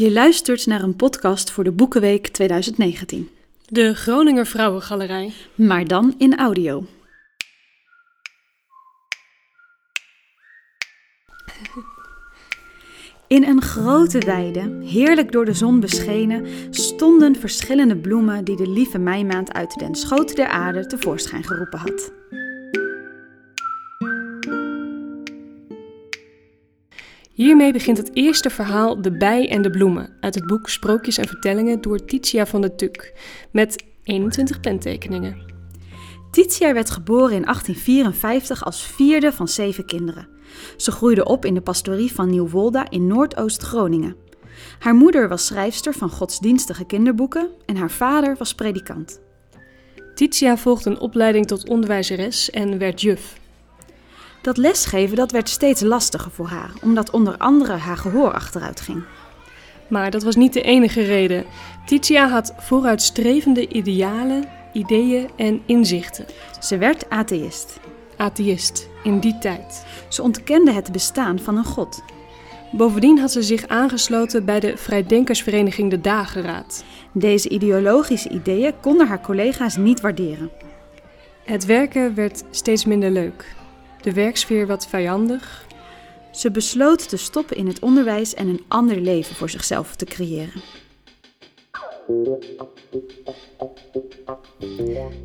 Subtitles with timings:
[0.00, 3.28] Je luistert naar een podcast voor de Boekenweek 2019.
[3.68, 5.32] De Groninger Vrouwengalerij.
[5.54, 6.84] Maar dan in audio.
[13.26, 18.98] In een grote weide, heerlijk door de zon beschenen, stonden verschillende bloemen die de lieve
[18.98, 22.12] meimaand uit den schoot der aarde tevoorschijn geroepen had.
[27.40, 31.28] Hiermee begint het eerste verhaal De Bij en de Bloemen uit het boek Sprookjes en
[31.28, 33.14] Vertellingen door Titia van der Tuk
[33.52, 35.42] met 21 pentekeningen.
[36.30, 40.28] Titia werd geboren in 1854 als vierde van zeven kinderen.
[40.76, 44.16] Ze groeide op in de pastorie van Nieuwolda in Noordoost-Groningen.
[44.78, 49.20] Haar moeder was schrijfster van godsdienstige kinderboeken en haar vader was predikant.
[50.14, 53.39] Titia volgde een opleiding tot onderwijzeres en werd juf.
[54.40, 59.02] Dat lesgeven dat werd steeds lastiger voor haar, omdat onder andere haar gehoor achteruit ging.
[59.88, 61.44] Maar dat was niet de enige reden.
[61.86, 66.26] Titia had vooruitstrevende idealen, ideeën en inzichten.
[66.60, 67.80] Ze werd atheïst.
[68.16, 69.86] Atheïst, in die tijd.
[70.08, 72.02] Ze ontkende het bestaan van een god.
[72.72, 76.84] Bovendien had ze zich aangesloten bij de Vrijdenkersvereniging De Dageraad.
[77.12, 80.50] Deze ideologische ideeën konden haar collega's niet waarderen.
[81.44, 83.58] Het werken werd steeds minder leuk.
[84.02, 85.66] De werksfeer wat vijandig.
[86.32, 90.62] Ze besloot te stoppen in het onderwijs en een ander leven voor zichzelf te creëren.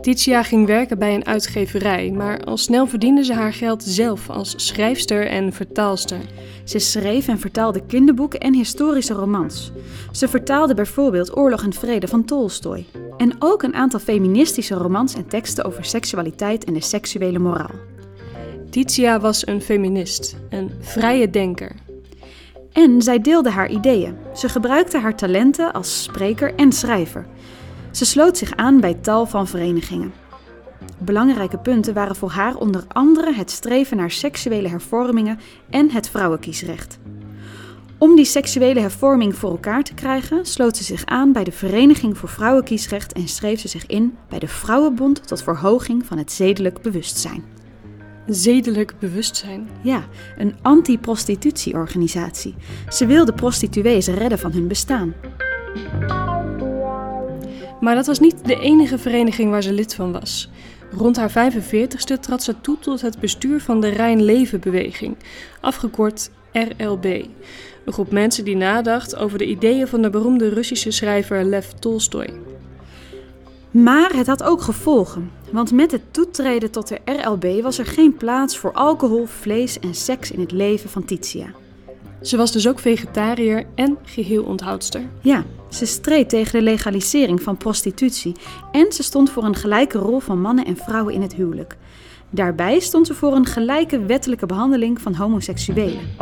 [0.00, 4.54] Titia ging werken bij een uitgeverij, maar al snel verdiende ze haar geld zelf als
[4.56, 6.20] schrijfster en vertaalster.
[6.64, 9.72] Ze schreef en vertaalde kinderboeken en historische romans.
[10.12, 12.86] Ze vertaalde bijvoorbeeld Oorlog en Vrede van Tolstoy.
[13.16, 17.97] En ook een aantal feministische romans en teksten over seksualiteit en de seksuele moraal.
[18.78, 21.72] Titia was een feminist, een vrije denker.
[22.72, 24.16] En zij deelde haar ideeën.
[24.34, 27.26] Ze gebruikte haar talenten als spreker en schrijver.
[27.90, 30.12] Ze sloot zich aan bij tal van verenigingen.
[30.98, 35.38] Belangrijke punten waren voor haar onder andere het streven naar seksuele hervormingen
[35.70, 36.98] en het vrouwenkiesrecht.
[37.98, 42.18] Om die seksuele hervorming voor elkaar te krijgen, sloot ze zich aan bij de Vereniging
[42.18, 46.82] voor Vrouwenkiesrecht en schreef ze zich in bij de Vrouwenbond tot verhoging van het zedelijk
[46.82, 47.57] bewustzijn.
[48.28, 49.68] Zedelijk bewustzijn.
[49.82, 50.04] Ja,
[50.38, 52.54] een anti-prostitutieorganisatie.
[52.88, 55.14] Ze wilde prostituees redden van hun bestaan.
[57.80, 60.50] Maar dat was niet de enige vereniging waar ze lid van was.
[60.90, 65.16] Rond haar 45ste trad ze toe tot het bestuur van de Rijn Leven Beweging,
[65.60, 67.04] afgekort RLB.
[67.84, 72.47] Een groep mensen die nadacht over de ideeën van de beroemde Russische schrijver Lev Tolstoy.
[73.70, 78.16] Maar het had ook gevolgen, want met het toetreden tot de RLB was er geen
[78.16, 81.46] plaats voor alcohol, vlees en seks in het leven van Titia.
[82.22, 85.02] Ze was dus ook vegetariër en geheel onthoudster.
[85.20, 88.34] Ja, ze streed tegen de legalisering van prostitutie
[88.72, 91.76] en ze stond voor een gelijke rol van mannen en vrouwen in het huwelijk.
[92.30, 96.14] Daarbij stond ze voor een gelijke wettelijke behandeling van homoseksuelen.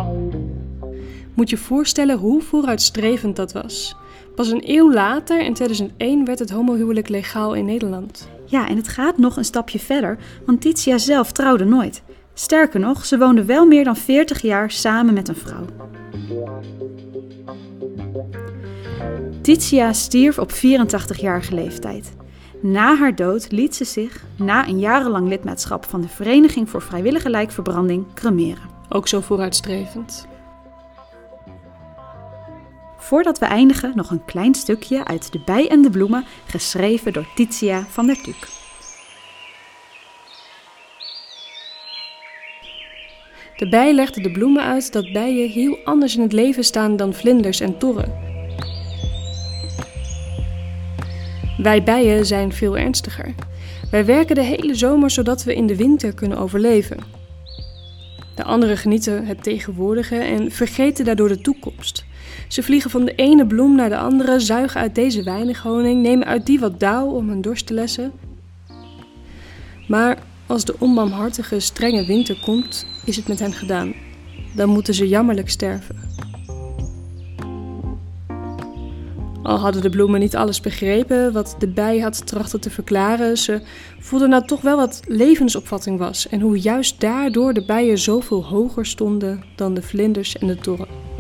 [1.34, 3.96] Moet je voorstellen hoe vooruitstrevend dat was.
[4.36, 8.28] Pas een eeuw later, in 2001, werd het homohuwelijk legaal in Nederland.
[8.44, 12.02] Ja, en het gaat nog een stapje verder, want Titia zelf trouwde nooit.
[12.34, 15.64] Sterker nog, ze woonde wel meer dan 40 jaar samen met een vrouw.
[19.40, 22.16] Titia stierf op 84-jarige leeftijd.
[22.62, 27.30] Na haar dood liet ze zich, na een jarenlang lidmaatschap van de Vereniging voor Vrijwillige
[27.30, 28.68] Lijkverbranding, cremeren.
[28.88, 30.26] Ook zo vooruitstrevend.
[33.06, 37.26] Voordat we eindigen, nog een klein stukje uit De Bij en de Bloemen, geschreven door
[37.34, 38.48] Titia van der Tuk.
[43.56, 47.14] De bij legde de bloemen uit dat bijen heel anders in het leven staan dan
[47.14, 48.12] vlinders en torren.
[51.58, 53.34] Wij bijen zijn veel ernstiger.
[53.90, 57.25] Wij werken de hele zomer zodat we in de winter kunnen overleven.
[58.36, 62.04] De anderen genieten het tegenwoordige en vergeten daardoor de toekomst.
[62.48, 66.26] Ze vliegen van de ene bloem naar de andere, zuigen uit deze weinig honing, nemen
[66.26, 68.12] uit die wat dauw om hun dorst te lessen.
[69.88, 73.94] Maar als de onbarmhartige, strenge winter komt, is het met hen gedaan.
[74.54, 75.96] Dan moeten ze jammerlijk sterven.
[79.46, 83.60] Al hadden de bloemen niet alles begrepen wat de bij had trachten te verklaren, ze
[83.98, 88.86] voelden nou toch wel wat levensopvatting was en hoe juist daardoor de bijen zoveel hoger
[88.86, 91.15] stonden dan de vlinders en de torren.